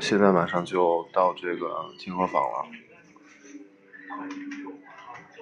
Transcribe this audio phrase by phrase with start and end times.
[0.00, 2.66] 现在马上就到这个清河坊了，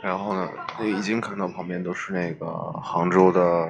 [0.01, 0.49] 然后呢，
[0.85, 2.47] 已经看到旁边都是那个
[2.81, 3.69] 杭州的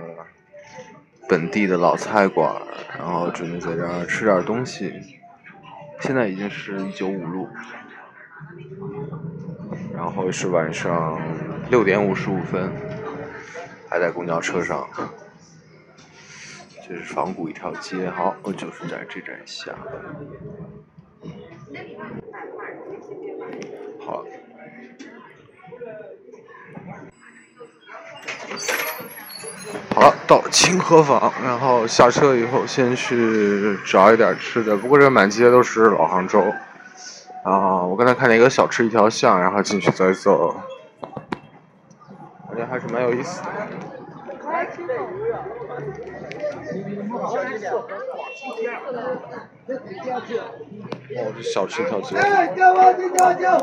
[1.29, 2.61] 本地的老菜馆，
[2.99, 4.93] 然后准备在这儿吃点东西。
[6.01, 7.49] 现在已经是一九五路，
[9.95, 11.19] 然后是晚上
[11.71, 12.71] 六点五十五分，
[13.89, 14.87] 还在公交车上。
[16.93, 19.73] 这是仿古一条街，好，我就是在这站下。
[23.99, 24.23] 好，
[29.95, 34.77] 好了，到清河坊，然后下车以后先去找一点吃的。
[34.77, 36.45] 不过这满街都是老杭州
[37.43, 37.83] 啊！
[37.87, 40.55] 我刚才看见一个小吃一条巷，然后进去再走，
[42.51, 43.49] 感觉还是蛮有意思的。
[49.65, 52.17] 哦，这小吃一条街。
[52.17, 53.59] 哎，叫我就叫叫。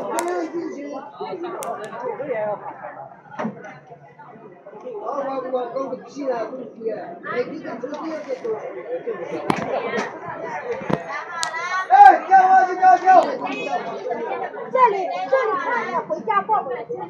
[14.72, 14.94] 这里
[15.28, 17.06] 这里看要回家报不了警的。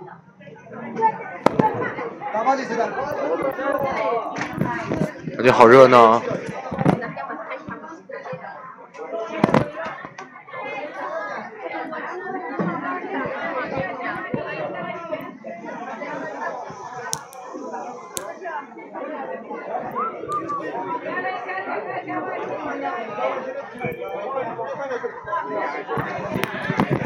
[2.33, 2.89] 打包就行了。
[5.37, 6.21] 感觉好热闹。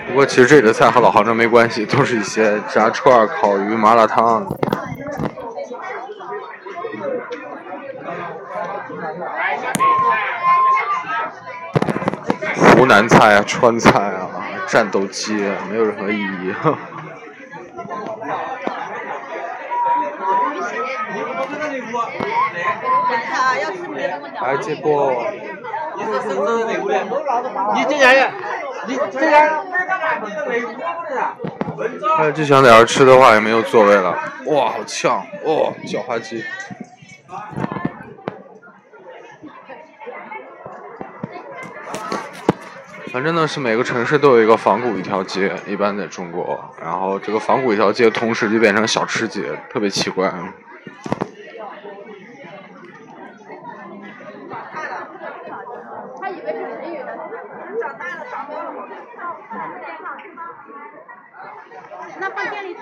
[0.09, 4.47] 不过其实这里的菜和老杭州没关系，都是一些炸串、烤鱼、麻辣烫。
[12.77, 14.31] 湖南菜啊，川菜啊，
[14.69, 15.34] 战斗机
[15.69, 16.55] 没有任何意义。
[26.04, 26.92] 哎，结果。
[27.75, 28.31] 你这样，
[28.87, 29.65] 你这样。
[32.19, 34.16] 哎，就想在这吃的话，也没有座位了。
[34.47, 35.25] 哇，好呛！
[35.44, 36.44] 哦，叫花鸡。
[43.12, 46.59] 反正呢，是每个城市都有一个仿古一条街，一般在中国。
[46.81, 50.32] 然后这个仿古一条街，同时就变成小吃街，特别奇怪。
[62.20, 62.80] 那放店里去。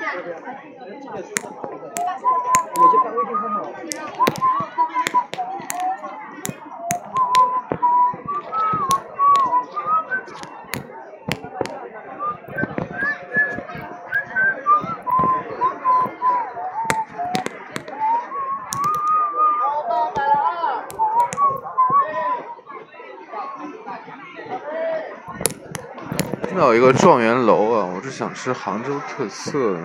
[26.52, 29.80] 听到一个状元楼啊，我是想吃杭州特色的，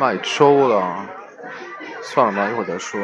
[0.00, 1.06] 卖粥了，
[2.02, 3.00] 算了吧，一会儿再说。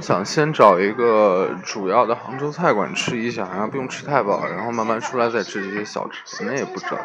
[0.00, 6.96] 想先找一个主要的杭州菜馆吃一下，然后不用吃太饱，然后慢慢出来再吃这些小吃，那也不找。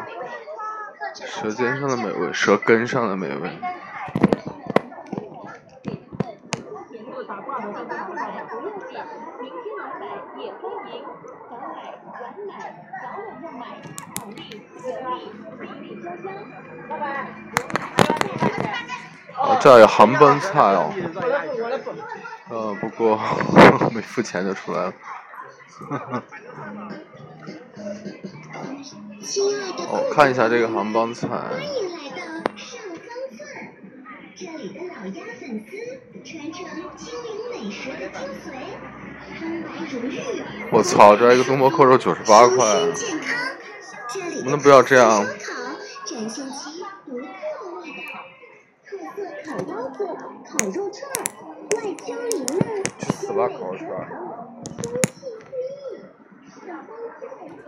[1.26, 3.50] 舌尖上的美味，舌根上的美味。
[19.40, 20.92] 哦，这有杭帮菜哦。
[22.50, 23.18] 呃，不过
[23.94, 24.92] 没付钱就出来了。
[29.88, 31.28] 哦，看一下这个杭帮菜。
[40.70, 42.56] 我操，这一个东坡扣肉九十八块，
[44.36, 45.26] 能不能不要这样？
[46.08, 47.28] 展现其独特的
[47.76, 48.24] 味道。
[48.82, 50.06] 特色烤包子、
[50.46, 50.98] 烤肉串、
[51.72, 52.56] 外焦里嫩，
[52.98, 53.84] 鲜美可口，香
[54.72, 54.80] 气
[55.12, 56.70] 四溢。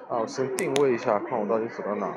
[0.09, 2.15] 啊，我先定位一下，看我到底走到哪。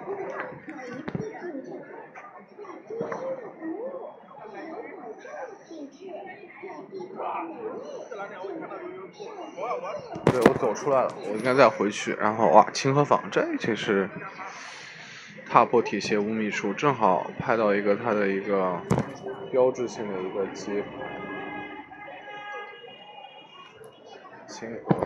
[10.32, 12.14] 对，我走出来了，我应该再回去。
[12.14, 14.10] 然后哇，清河坊，这其实
[15.54, 18.82] 踏破铁鞋无觅处，正好拍到一个它的一个
[19.52, 20.88] 标志性的一个街口。
[24.48, 25.06] 清河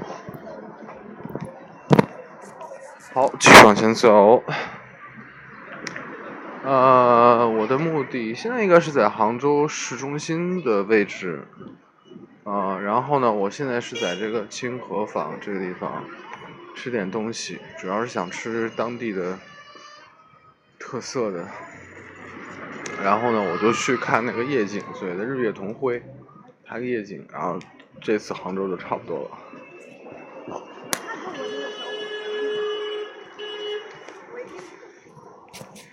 [3.14, 3.28] 坊。
[3.28, 4.42] 好，继续往前走。
[6.64, 11.46] 呃，我的目的现在应该是在杭州市中心的位置。
[12.46, 16.06] 啊，然后呢，我现在是在这个清河坊这个地方
[16.74, 19.38] 吃点东西，主要是想吃当地的
[20.80, 21.48] 特色的。
[23.04, 26.02] 然后呢，我就去看那个夜景，所谓的日月同辉，
[26.66, 27.28] 拍个夜景。
[27.32, 27.60] 然后
[28.02, 29.38] 这次杭州就差不多了。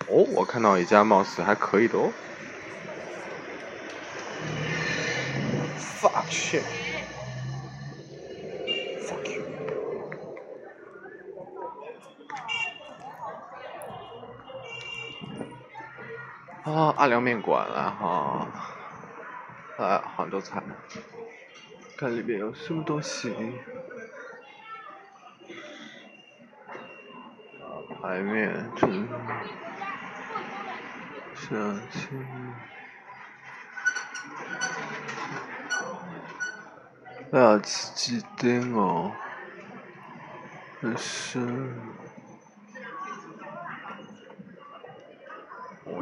[0.08, 2.12] 哦，我看到一家貌似还可以的哦。
[6.00, 6.62] Fuck shit.
[16.64, 18.48] 啊，阿良面馆啊哈，
[19.76, 20.62] 来杭州菜，
[21.98, 23.30] 看里面有什么东西。
[27.60, 29.06] 啊，排面，真
[31.34, 32.24] 相亲。
[37.32, 39.12] 哎呀，吃鸡丁哦，
[40.80, 41.74] 真是。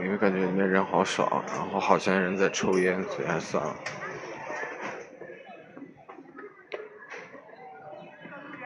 [0.02, 3.75] 因为感觉里面人好少，然后好像人在抽烟，所以还算了。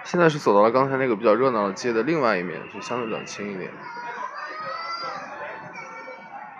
[0.04, 3.70] 现在是走到了刚才那个比较热闹的街的另外一面，就相对冷清一点。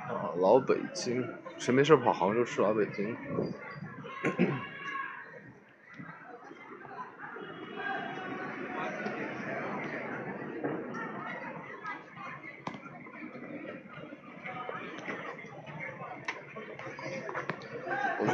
[0.08, 1.26] 啊，老北京，
[1.56, 3.16] 谁没事跑杭州吃老北京？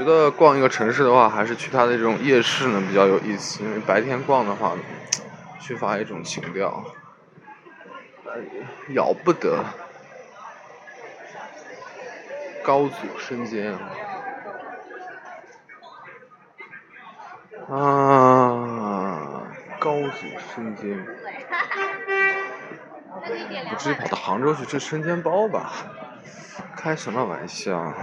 [0.02, 4.72] 觉得逛一个城市的话，还是去它的这种夜市呢比较有意思，因为白天逛的话，
[5.60, 6.84] 缺乏一种情调。
[8.94, 9.64] 咬不得，
[12.64, 13.72] 高祖生煎
[17.68, 19.46] 啊，
[19.78, 21.06] 高祖生煎，
[23.70, 25.70] 我直接跑到杭州去吃生煎包吧，
[26.74, 27.94] 开什么玩笑？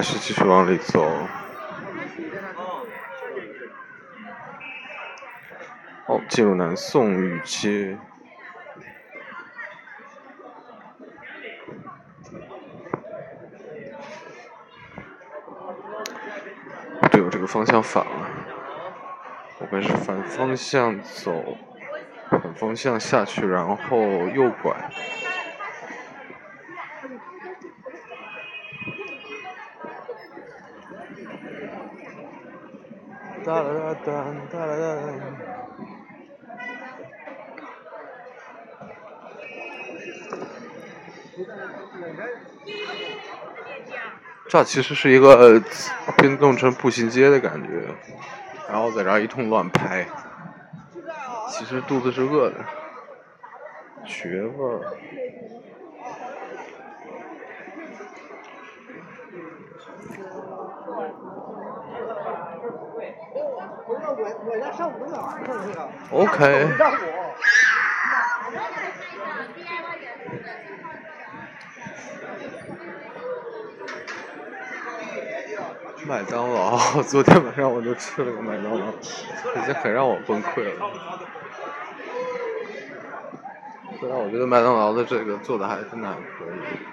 [0.00, 1.04] 还是继续往里走。
[6.06, 7.98] 哦，进入南宋御街。
[17.10, 18.10] 对，我这个方向反了，
[19.58, 21.58] 我们是反方向走，
[22.30, 23.98] 反方向下去，然后
[24.28, 24.74] 右拐。
[33.50, 34.12] 哒啦哒
[34.52, 35.46] 哒哒啦哒。
[44.48, 45.60] 这其实是一个
[46.16, 47.68] 变动成步行街的感觉，
[48.68, 50.06] 然后在这一通乱拍，
[51.48, 52.56] 其实肚子是饿的，
[54.04, 54.80] 绝味。
[66.10, 66.68] OK。
[76.06, 76.76] 麦当劳，
[77.06, 80.90] 昨天晚上我就吃了个麦当劳，已经很让我崩溃了。
[84.00, 86.89] 虽然我觉得麦当劳的这个做的还真的还可以。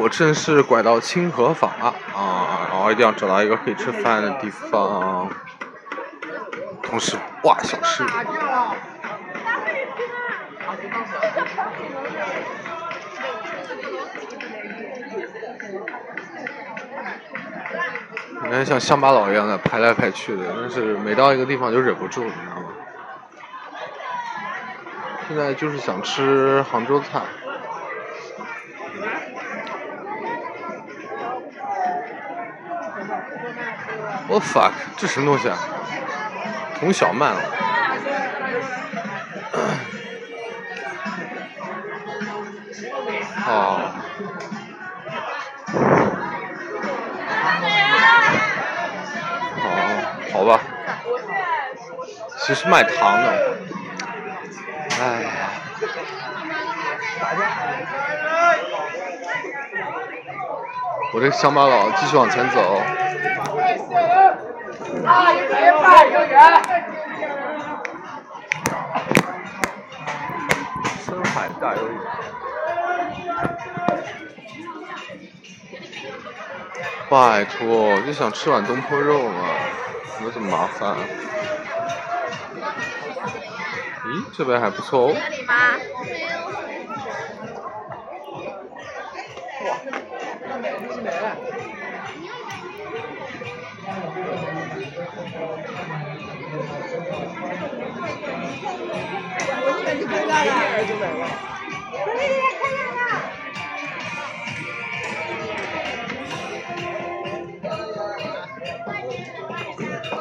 [0.00, 5.28] 我正式拐到清河坊了啊，然后一定要找到一个可以吃饭的地方，
[6.80, 8.04] 同时哇，小吃。
[18.44, 22.68] 你看像乡巴佬一样的排来排去的，但是每到一个地方就忍不住，你知道吗？
[25.26, 27.20] 现在就是想吃杭州菜。
[34.40, 35.56] fuck，这什么东西啊？
[36.78, 37.38] 童小曼哦。
[43.46, 43.50] 哦。
[49.60, 49.64] 哦，
[50.32, 50.60] 好吧。
[52.38, 53.58] 其实卖糖的。
[55.00, 55.28] 哎呀。
[61.12, 62.80] 我这乡巴佬继续往前走。
[65.08, 65.32] 啊
[71.06, 71.98] 深海大鱿鱼。
[77.08, 79.48] 拜托，就想吃碗东坡肉嘛，
[80.14, 80.94] 怎么这么麻烦？
[84.04, 85.16] 咦，这边还不错哦。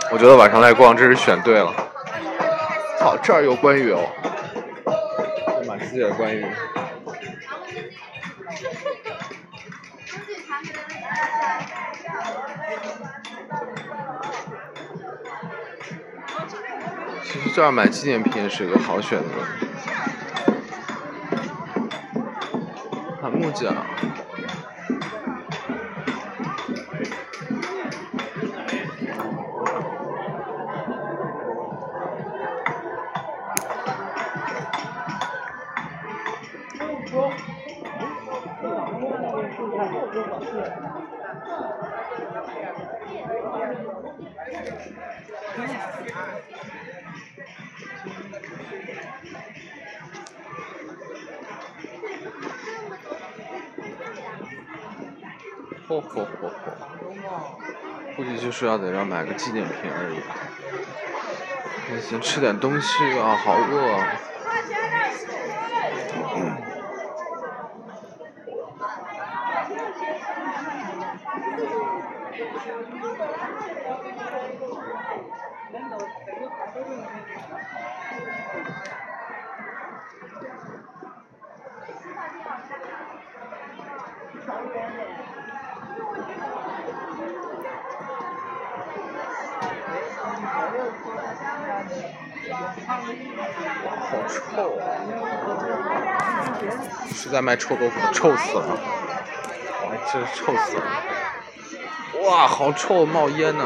[0.10, 1.72] 我觉得晚上来逛，真是选对了。
[3.00, 4.02] 好，这儿有关羽哦，
[5.68, 6.46] 满世界的关羽。
[17.58, 19.30] 这儿买纪念品也是一个好选择。
[23.20, 23.76] 看木匠。
[55.88, 56.52] 嚯嚯嚯嚯！
[58.16, 60.20] 估计就是要在这买个纪念品而已。
[62.02, 64.08] 先吃点东西啊，好饿啊！
[92.50, 94.82] 哇好臭啊！
[97.14, 98.78] 是在卖臭豆腐的，臭死了！
[99.92, 100.84] 哎，真是臭死了！
[102.24, 103.66] 哇，好臭，冒烟呢！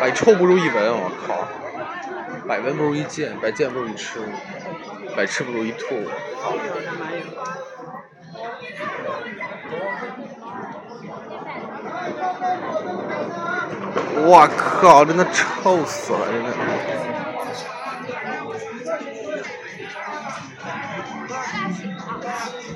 [0.00, 1.48] 百臭不如一闻，我靠！
[2.46, 4.20] 百闻不如一见，百见不如一吃，
[5.16, 5.96] 百吃不如一吐。
[14.26, 16.50] 我靠，真的臭死了，真的！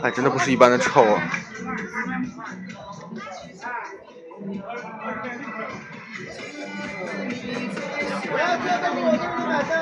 [0.02, 1.22] 哎，真的不是一般的臭啊！
[8.32, 9.72] 不要这样子，我给你买单。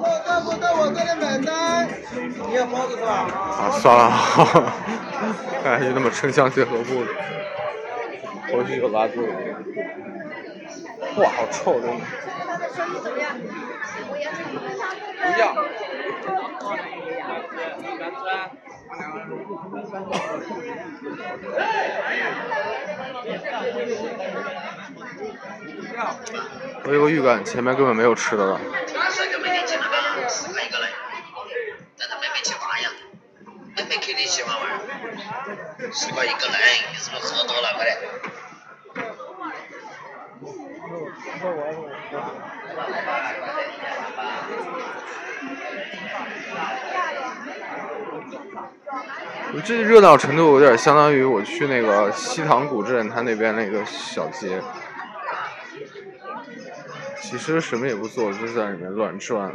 [0.00, 1.48] 我这里买单。
[2.48, 3.12] 你要包子是吧？
[3.60, 4.08] 啊，算了，
[5.62, 7.10] 看 来就那么城乡结合部的。
[8.52, 9.32] 回去就拉肚子。
[11.16, 11.96] 哇，好臭，真的。
[15.22, 15.54] 不要。
[26.84, 28.60] 我有个预感，前面根本没有吃的了。
[35.92, 36.58] 十块一个人，
[36.92, 37.68] 你是不是喝多了？
[49.54, 54.62] 我这热闹程度有点相当于我去那个西塘古镇，它那边那个小街。
[57.22, 59.52] 其实什么也不做，就在里面乱转。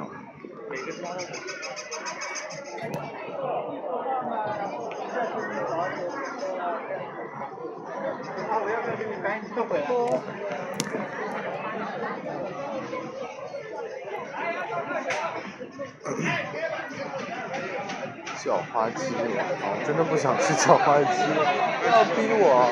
[18.43, 22.67] 叫花鸡，我真的不想吃叫花鸡，不 要逼我，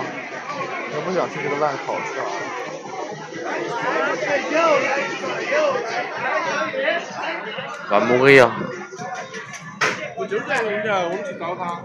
[0.93, 2.11] 我不想吃这个烂烤串。
[7.89, 8.51] 完木呀！
[10.31, 11.81] 我就是在弄的，我们去找他。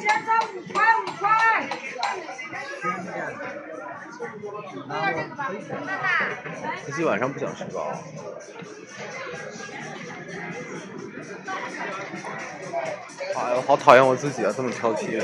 [0.00, 1.22] 减少五块五块。
[6.86, 7.92] 今天晚上不想吃糕。
[13.36, 15.22] 哎呀，我好讨厌我自己啊，这么挑剔。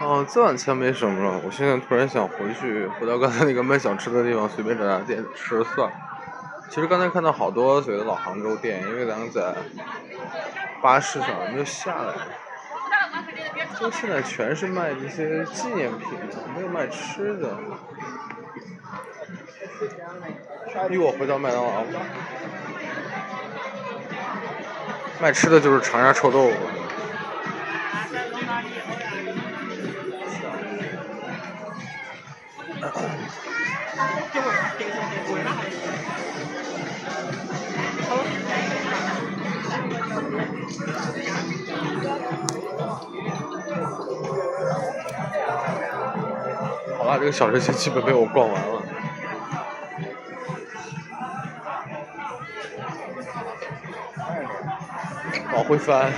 [0.00, 1.40] 哦，这碗菜没什么了。
[1.44, 5.96] 我现在突然想回去，回到刚才那个卖想吃的地方，随便找家店吃算了。
[6.70, 9.54] 其实刚才看到好多所谓的老杭州店，因为咱们在
[10.80, 12.14] 巴士上没有下来，
[13.80, 17.56] 就现在全是卖这些纪念品的，没有卖吃的。
[20.88, 21.82] 逼我回到麦当劳，
[25.20, 26.54] 卖吃的就是长沙臭豆腐。
[46.96, 48.82] 好啦，这个小吃街基本被我逛完了。
[55.54, 56.12] 往回翻。